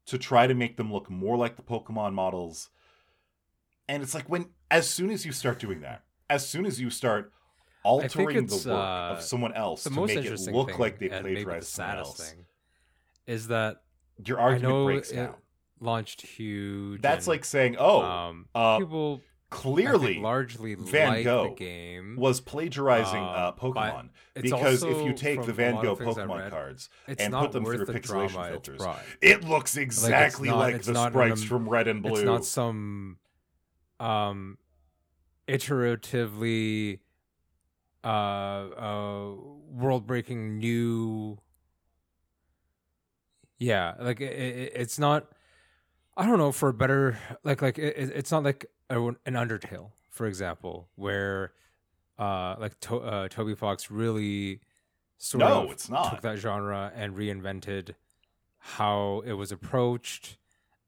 [0.06, 2.70] to try to make them look more like the Pokemon models.
[3.88, 6.90] And it's like when, as soon as you start doing that, as soon as you
[6.90, 7.32] start
[7.86, 11.44] altering the work uh, of someone else to make it look like they maybe the
[11.44, 12.44] plagiarized someone saddest else, thing,
[13.26, 13.82] is that
[14.24, 15.34] your argument breaks it down.
[15.80, 17.00] launched huge.
[17.02, 22.16] That's and, like saying, "Oh, um, uh, people clearly largely Van Gogh the game.
[22.16, 26.24] was plagiarizing uh, uh, Pokemon because if you take the Van Gogh of things I
[26.26, 28.82] Pokemon read, cards and put them through the pixelation drama filters,
[29.20, 32.14] it looks exactly not- like the not an sprites from Red and Blue.
[32.14, 33.18] It's not some
[34.00, 34.58] um
[35.48, 37.00] iteratively
[38.06, 39.34] uh uh
[39.72, 41.38] world breaking new
[43.58, 45.26] yeah like it, it, it's not
[46.16, 49.16] i don't know for a better like like it, it- it's not like a, an
[49.34, 51.52] undertale for example where
[52.18, 54.60] uh like to, uh, toby fox really
[55.18, 56.10] sort No, of it's not.
[56.10, 57.94] took that genre and reinvented
[58.58, 60.36] how it was approached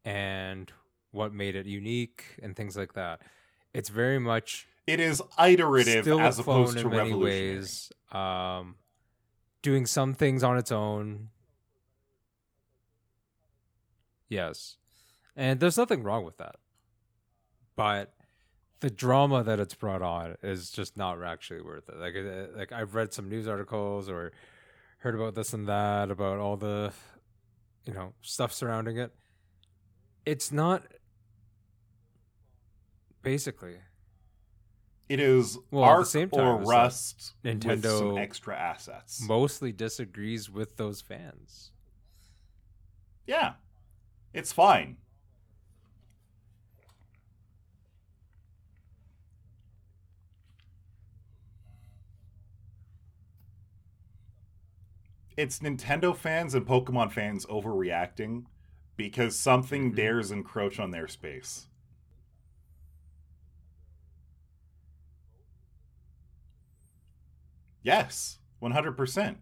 [0.04, 0.72] and
[1.11, 3.20] what made it unique and things like that
[3.72, 7.57] it's very much it is iterative still as opposed to revolutionary.
[7.57, 8.77] ways um
[9.62, 11.29] doing some things on its own.
[14.29, 14.77] Yes.
[15.37, 16.57] And there's nothing wrong with that.
[17.77, 18.14] But
[18.81, 21.96] the drama that it's brought on is just not actually worth it.
[21.96, 24.33] Like uh, like i've read some news articles or
[24.98, 26.92] heard about this and that about all the
[27.85, 29.12] you know stuff surrounding it.
[30.24, 30.85] It's not
[33.22, 33.77] basically
[35.08, 38.56] It is Well, at the same time, or it's like Rust with some Nintendo extra
[38.56, 39.20] assets.
[39.22, 41.72] mostly disagrees with those fans.
[43.26, 43.54] yeah,
[44.32, 44.96] it's fine.
[55.36, 58.46] It's Nintendo fans and Pokemon fans overreacting
[58.96, 59.96] because something Mhm.
[59.96, 61.68] dares encroach on their space.
[67.82, 69.36] Yes, 100%.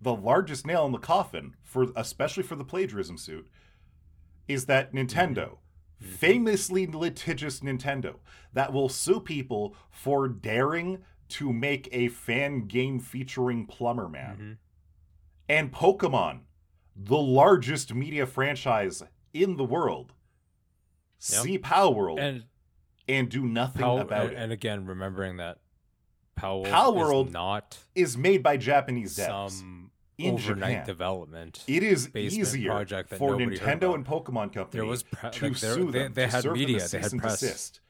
[0.00, 3.48] The largest nail in the coffin for especially for the plagiarism suit
[4.48, 5.58] is that Nintendo,
[5.98, 8.16] famously litigious Nintendo,
[8.52, 14.36] that will sue people for daring to make a fan game featuring Plumber Man.
[14.38, 14.58] Mhm.
[15.48, 16.40] And Pokemon,
[16.96, 20.14] the largest media franchise in the world,
[21.30, 21.42] Yep.
[21.42, 22.44] see Palworld and,
[23.06, 24.36] And do nothing about and, it.
[24.36, 25.58] and again, remembering that
[26.36, 30.86] Pal World, is not is made by Japanese devs some in overnight Japan.
[30.86, 31.64] development.
[31.66, 35.90] It is easier project for Nintendo and Pokemon Company there was pre- to like, sue
[35.90, 37.80] they, them they to had media, they had press.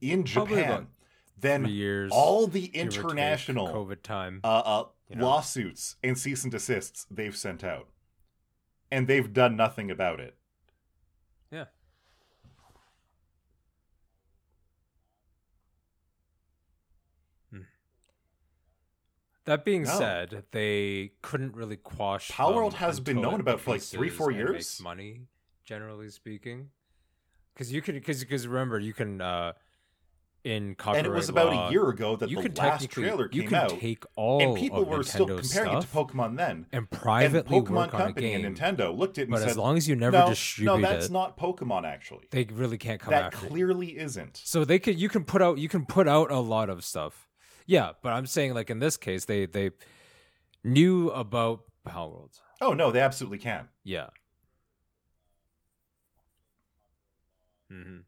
[0.00, 0.88] In Japan
[1.38, 4.40] than years, all the international COVID time.
[4.44, 5.24] uh, uh, you know?
[5.24, 7.88] lawsuits and cease and desists they've sent out,
[8.90, 10.36] and they've done nothing about it.
[19.46, 19.98] That being No.
[19.98, 22.28] said, they couldn't really quash.
[22.28, 24.80] Them World has been known about for, like, three, four years.
[24.82, 25.22] money,
[25.64, 26.70] generally speaking.
[27.54, 29.52] Because you can, because because remember, you can uh
[30.42, 32.88] in copyright and it was about law, a year ago that you the can last
[32.88, 36.14] trailer you came can out, take all and people were still comparing stuff it to
[36.16, 36.66] Pokemon then.
[36.72, 36.90] and And
[37.46, 38.44] Pokemon work on a Company game.
[38.46, 40.66] and Nintendo looked at it and but said, as long as you never "No, distribute
[40.72, 41.84] no, that's it, not Pokemon.
[41.84, 45.58] Actually, they really can't come that clearly isn't." So they could you can put out
[45.58, 47.28] you can put out a lot of stuff.
[47.70, 49.70] Yeah, but I'm saying like in this case they they
[50.64, 52.40] knew about Pal World.
[52.60, 53.68] Oh no, they absolutely can.
[53.84, 54.08] Yeah.
[57.70, 58.00] hmm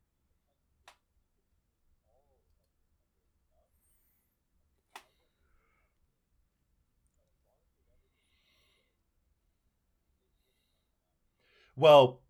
[11.77, 12.21] Well,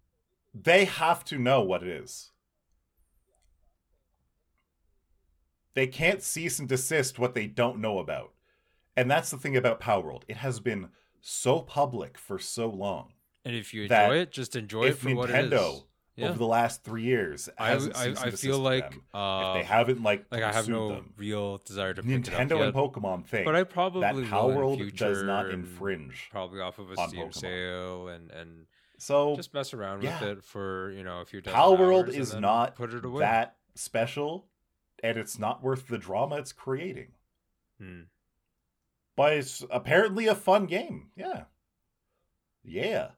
[0.54, 2.31] they have to know what it is.
[5.74, 8.32] They can't cease and desist what they don't know about.
[8.96, 10.22] And that's the thing about Palworld.
[10.28, 10.88] It has been
[11.20, 13.12] so public for so long.
[13.44, 15.84] And if you enjoy it, just enjoy it for what it Nintendo.
[16.14, 16.28] Yeah.
[16.28, 17.48] over the last three years.
[17.58, 19.02] I hasn't I, I feel like them.
[19.14, 21.14] uh, if they haven't like like I have no them.
[21.16, 24.94] real desire to pick it up Nintendo and Pokemon thing, but I probably that Palworld
[24.94, 26.28] does not infringe.
[26.30, 27.34] Probably off of a Steam Pokemon.
[27.34, 28.66] sale and and
[28.98, 30.20] So just mess around yeah.
[30.20, 33.20] with it for you know a few Palworld is not put it away.
[33.20, 34.44] that special,
[35.02, 37.12] and it's not worth the drama it's creating.
[37.80, 38.02] Hmm.
[39.16, 41.10] But it's apparently a fun game.
[41.16, 41.44] Yeah.
[42.64, 43.10] Yeah.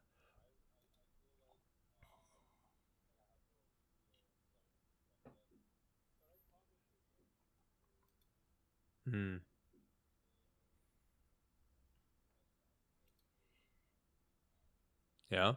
[9.09, 9.37] Hmm.
[15.31, 15.55] Yeah.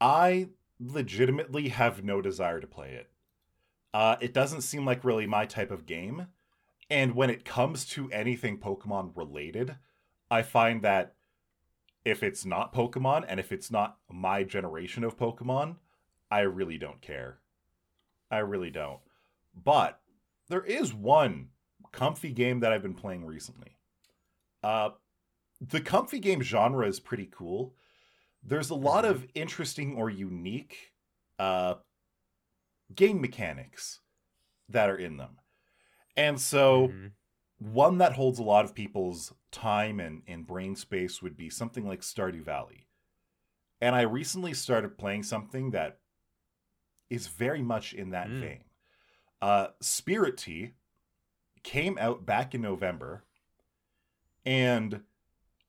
[0.00, 0.48] I
[0.80, 3.10] legitimately have no desire to play it.
[3.92, 6.26] Uh, it doesn't seem like really my type of game.
[6.90, 9.76] And when it comes to anything Pokemon related,
[10.30, 11.14] I find that
[12.04, 15.76] if it's not Pokemon and if it's not my generation of Pokemon,
[16.30, 17.38] I really don't care.
[18.30, 19.00] I really don't.
[19.54, 20.00] But
[20.48, 21.48] there is one
[21.92, 23.76] comfy game that I've been playing recently.
[24.62, 24.90] Uh,
[25.60, 27.74] the comfy game genre is pretty cool.
[28.42, 30.92] There's a lot of interesting or unique
[31.38, 31.74] uh,
[32.94, 34.00] game mechanics
[34.68, 35.40] that are in them.
[36.16, 37.12] And so, Mhm.
[37.58, 41.86] one that holds a lot of people's time and, and brain space would be something
[41.86, 42.86] like Stardew Valley.
[43.80, 46.00] And I recently started playing something that
[47.10, 48.40] is very much in that Mm.
[48.40, 48.64] vein.
[49.40, 50.74] Uh, Spirittea
[51.62, 53.24] came out back in November,
[54.44, 55.04] and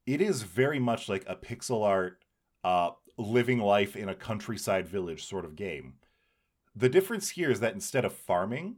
[0.05, 2.23] it is very much like a pixel art,
[2.63, 5.99] uh, living life in a countryside village sort of game.
[6.79, 8.77] The difference here is that instead of farming,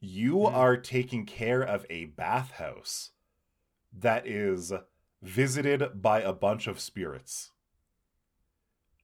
[0.00, 0.54] you Hmm.
[0.54, 3.12] are taking care of a bathhouse
[3.92, 4.72] that is
[5.22, 7.52] visited by a bunch of spirits.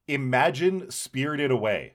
[0.08, 1.94] Imagine Spirited Away,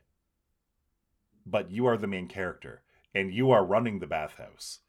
[1.45, 2.81] but you are the main character
[3.13, 4.79] and you are running the bathhouse.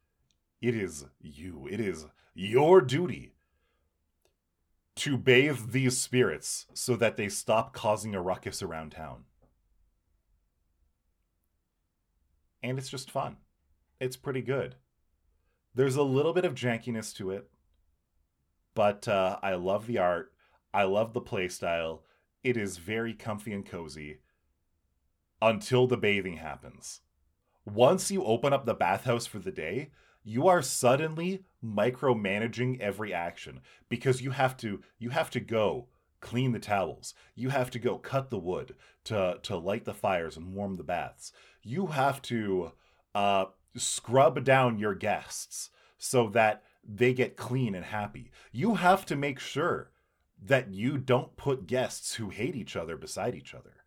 [0.61, 3.35] It is you, it is your duty
[4.95, 9.25] to bathe these spirits so that they stop causing a ruckus around town.
[12.63, 13.37] And it's just fun.
[14.01, 14.77] It's pretty good.
[15.75, 17.49] There's a little bit of jankiness to it,
[18.75, 20.33] but uh, I love the art.
[20.75, 22.03] I love the play style.
[22.43, 24.19] It is very comfy and cozy
[25.41, 27.01] until the bathing happens.
[27.65, 29.91] Once you open up the bathhouse for the day,
[30.23, 35.89] you are suddenly micromanaging every action because you have to you have to go
[36.21, 37.15] clean the towels.
[37.35, 40.85] You have to go cut the wood to to light the fires and warm the
[40.85, 41.33] baths.
[41.63, 42.73] You have to
[43.15, 43.47] uh
[43.77, 48.31] scrub down your guests so that they get clean and happy.
[48.53, 49.91] You have to make sure
[50.43, 53.85] that you don't put guests who hate each other beside each other.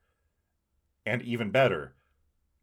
[1.06, 1.96] And even better,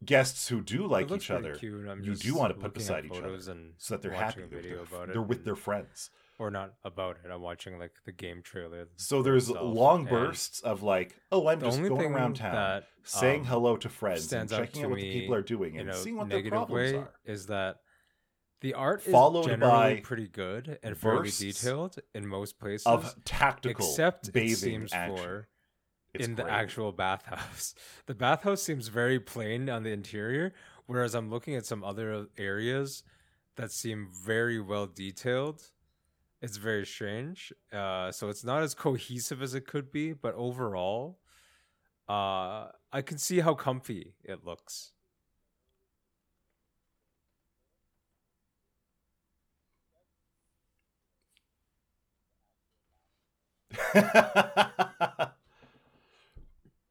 [0.05, 3.75] guests who do like each other you do want to put beside each other and
[3.77, 4.42] so that they're happy.
[4.51, 6.11] they're, about it they're with their friends.
[6.40, 7.31] Or not about it.
[7.31, 8.88] I'm watching like the game trailer.
[8.96, 13.42] So there's itself, long bursts of like, oh, I'm just going around town, that saying
[13.42, 15.94] um, hello to friends, stands out checking to out what the people are doing, and
[15.94, 17.12] seeing what their problems way are.
[17.26, 17.76] is that
[18.62, 23.14] the art is Followed generally by pretty good and fairly detailed in most places, Of
[23.24, 25.16] tactical except bathing it seems action.
[25.18, 25.48] for
[26.14, 26.53] It's in the great.
[26.55, 27.74] actual bathhouse.
[28.07, 30.55] The bathhouse seems very plain on the interior,
[30.87, 33.03] whereas I'm looking at some other areas
[33.57, 35.62] that seem very well detailed.
[36.42, 37.53] It's very strange.
[37.72, 41.18] Uh, so it's not as cohesive as it could be, but overall,
[42.09, 44.92] uh, I can see how comfy it looks.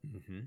[0.07, 0.39] Mm-hmm.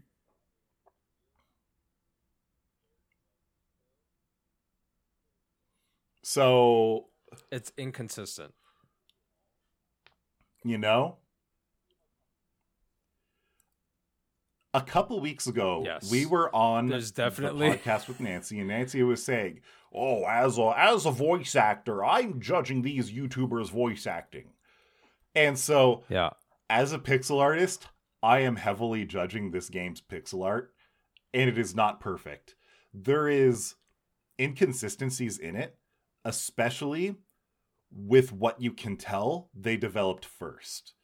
[6.22, 7.08] so
[7.50, 8.52] It's inconsistent.
[10.64, 11.16] You know,
[14.74, 16.10] a couple weeks ago, Yes.
[16.10, 19.60] we were on There's the definitely- podcast with Nancy, and Nancy was saying,
[19.92, 24.54] "Oh, as a as a voice actor, I'm judging these YouTubers' voice acting,"
[25.34, 26.30] and so Yeah.
[26.70, 27.88] as a pixel artist,
[28.22, 30.74] I am heavily judging this game's pixel art,
[31.34, 32.54] and it is not perfect.
[32.94, 33.74] There is
[34.40, 35.78] inconsistencies in it,
[36.24, 37.16] especially
[37.94, 40.94] with what you can tell they developed first.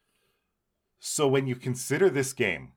[0.98, 2.72] So when you consider this game,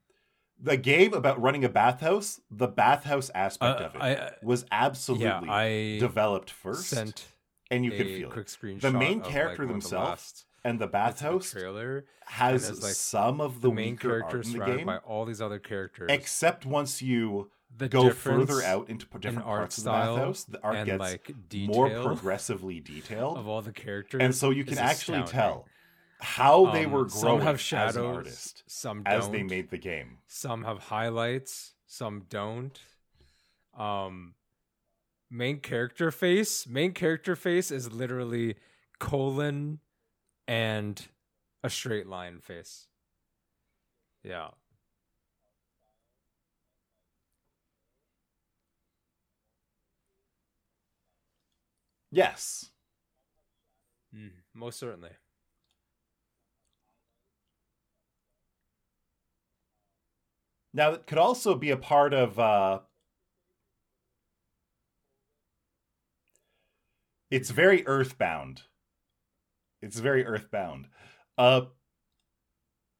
[0.59, 4.65] the game about running a bathhouse, the bathhouse aspect Uh, of it I- I- was
[4.71, 7.25] absolutely yeah, I developed first, sent
[7.71, 8.81] and you could feel it.
[8.81, 12.05] The main character like, the themselves last and the bathhouse the trailer.
[12.25, 14.97] has like, some of The, the, main weaker character art in the surrounded game, by
[14.97, 16.09] all these other characters.
[16.11, 20.43] except once you the go further out into different art parts of the style bathhouse,
[20.43, 24.77] the art gets like more progressively detailed, of all the characters, and so you can
[24.77, 25.31] actually astounding.
[25.31, 25.65] tell
[26.19, 29.31] how they Um, were some growing have as shadows, an artist some as don't.
[29.31, 30.19] they made the game.
[30.27, 32.79] Some have highlights, some don't.
[33.73, 34.35] Um
[35.29, 38.55] main character face, main character face is literally
[38.99, 39.79] colon
[40.47, 41.07] and
[41.63, 42.87] a straight line face.
[44.23, 44.49] Yeah.
[52.11, 52.69] Yes,
[54.13, 55.11] Mm, most certainly.
[60.73, 62.39] now it could also be a part of.
[62.39, 62.79] uh
[67.29, 68.63] It's very EarthBound.
[69.81, 70.85] It's very EarthBound.
[71.37, 71.61] Uh,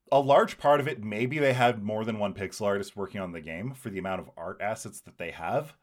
[0.09, 3.33] a large part of it, maybe they had more than one pixel artist working on
[3.33, 5.73] the game for the amount of art assets that they have.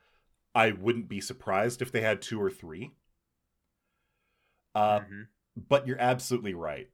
[0.54, 2.92] I wouldn't be surprised if they had two or three.
[4.78, 5.28] Uh, Mhm.
[5.56, 6.88] but you're absolutely right.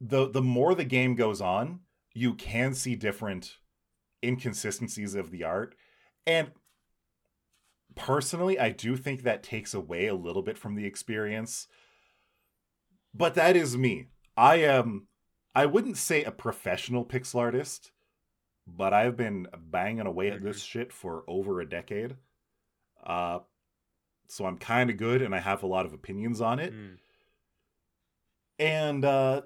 [0.00, 1.80] the The more the game goes on,
[2.14, 3.58] you can see different
[4.24, 5.74] inconsistencies of the art,
[6.26, 6.52] and
[7.94, 11.68] personally, I do think that takes away a little bit from the experience.
[13.12, 14.08] But that is me.
[14.36, 15.08] I am.
[15.54, 17.92] I wouldn't say a professional pixel artist,
[18.66, 22.16] but I've been banging away at this shit for over a decade.
[23.02, 23.40] Uh,
[24.28, 26.72] so I'm kind of good, and I have a lot of opinions on it.
[26.72, 26.98] Mm.
[28.60, 29.42] And uh,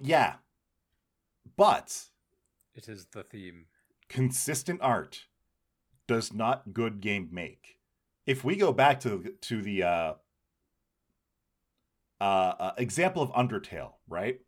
[0.00, 0.36] yeah,
[1.56, 2.06] but
[2.74, 3.66] It is the theme.
[4.08, 5.26] consistent art
[6.06, 7.78] does not good game make.
[8.26, 10.14] If we go back to to the uh,
[12.20, 14.40] uh, uh, example of Undertale, right?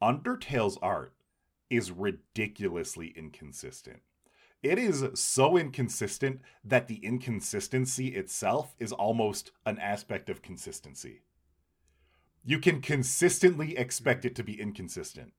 [0.00, 1.14] Undertale's art
[1.68, 4.02] is ridiculously inconsistent.
[4.64, 11.20] It is so inconsistent that the inconsistency itself is almost an aspect of consistency.
[12.46, 15.34] You can consistently expect it to be inconsistent.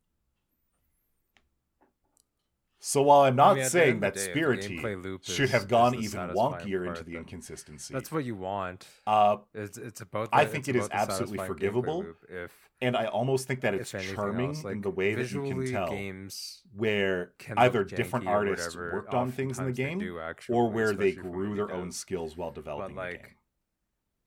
[2.80, 7.04] So while I'm not mean, saying that day, Spirittea should have gone even wonkier into
[7.04, 8.86] the inconsistency, That's what you want.
[9.08, 10.30] uh, It's it's about.
[10.30, 12.52] The, I think it is absolutely forgivable, If
[12.82, 15.66] and I almost think that it's charming else, like in the way that you can
[15.72, 20.20] tell games where can either different artists whatever, worked on things in the game do,
[20.20, 23.36] actually, or where they grew their own skills while developing the like, game.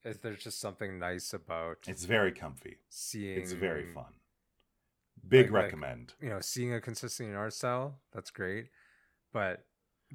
[0.03, 2.77] Is there's just something nice about It's very comfy.
[2.89, 3.37] seeing?
[3.39, 4.13] It's very fun.
[5.27, 6.13] Big like- like- recommend.
[6.21, 7.99] You know, seeing a consistency in art style.
[8.13, 8.69] That's great,
[9.33, 9.65] but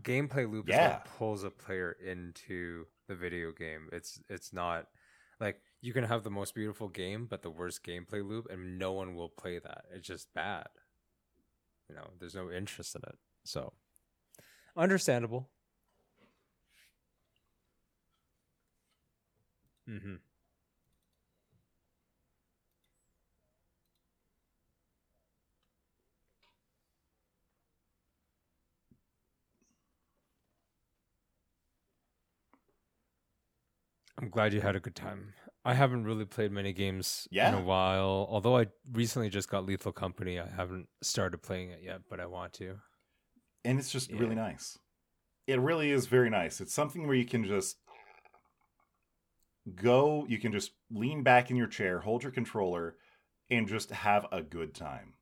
[0.01, 0.95] gameplay loop is Yeah.
[0.95, 3.89] what pulls a player into the video game.
[3.93, 4.89] It's it's not
[5.39, 8.93] like you can have the most beautiful game, but the worst gameplay loop, and no
[8.93, 9.85] one will play that.
[9.93, 10.67] It's just bad.
[11.89, 13.19] You know, there's no interest in it.
[13.45, 13.73] So,
[14.77, 15.49] understandable.
[19.89, 20.15] Mm-hmm.
[34.19, 35.35] I'm glad you had a good time.
[35.65, 38.27] I haven't really played many games in a while.
[38.29, 42.27] Although I recently just got Lethal Company, I haven't started playing it yet, but I
[42.27, 42.81] want to.
[43.65, 44.19] And it's just Yeah.
[44.19, 44.79] really nice.
[45.47, 46.61] It really is very nice.
[46.61, 47.79] It's something where you can just
[49.75, 52.99] go, you can just lean back in your chair, hold your controller,
[53.51, 55.15] and just have a good time.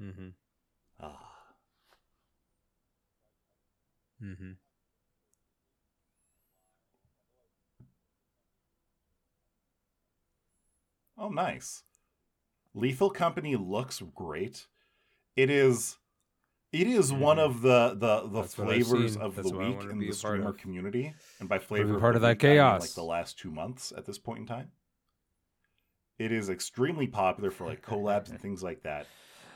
[0.00, 0.28] Mm-hmm.
[1.00, 1.54] Ah.
[4.22, 4.52] Mm-hmm.
[11.18, 11.82] Oh, nice.
[12.74, 14.66] Lethal Company looks great.
[15.34, 15.98] It is
[16.72, 17.44] it is one Mhm.
[17.44, 20.58] of the the the That's flavors of That's the week in the streamer of.
[20.58, 21.14] community.
[21.40, 24.18] And by flavor part the of that mean, like the last 2 months at this
[24.18, 24.72] point in time.
[26.18, 29.06] It is extremely popular for like collabs and things like that.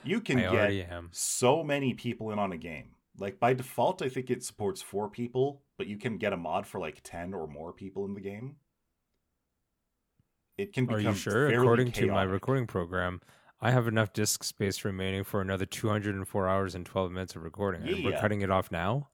[0.04, 2.96] You can I get so many people in on a game.
[3.18, 6.66] Like by default, I think it supports four people, but you can get a mod
[6.66, 8.56] for like ten or more people in the game.
[10.60, 11.48] It can Are you sure?
[11.48, 13.20] According to my recording program,
[13.62, 17.88] I have enough disk space remaining for another 204 hours and 12 minutes of recording.
[17.88, 19.08] And we're cutting it off now?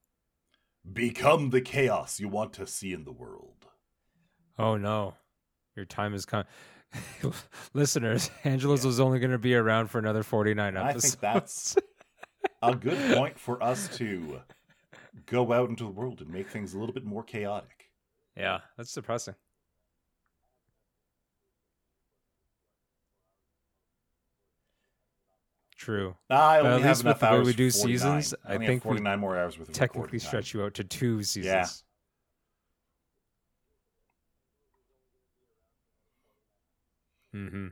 [0.93, 3.67] Become the chaos you want to see in the world.
[4.59, 5.15] Oh no.
[5.77, 6.47] Your time is coming.
[7.75, 8.89] Listeners, Angelo's Yeah.
[8.89, 11.77] was only going to be around for another 49 I think that's
[12.63, 14.41] a good point for us to
[15.27, 17.91] go out into the world and make things a little bit more chaotic.
[18.37, 19.35] yeah, that's depressing.
[25.87, 26.17] True.
[26.29, 28.21] I But only at have least with the way hours we do 49.
[28.21, 31.23] seasons, I have think we 49 more hours with Technically stretch you out to two
[31.23, 31.85] seasons.
[37.33, 37.39] Yeah.
[37.39, 37.67] Mm-hmm.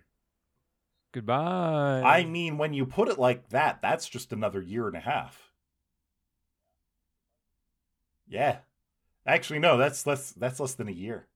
[1.10, 2.02] Goodbye.
[2.04, 5.50] I mean, when you put it like that, that's just another year and a half.
[8.28, 8.58] Yeah.
[9.26, 11.26] Actually, no, that's less that's less than a year.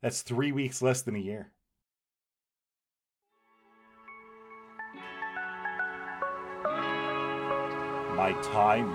[0.00, 1.50] That's three weeks less than a year.
[8.16, 8.90] My time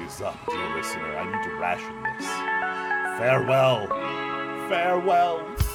[0.00, 1.14] is up, dear listener.
[1.14, 2.26] I need to ration this.
[3.18, 3.86] Farewell.
[4.70, 5.65] Farewell.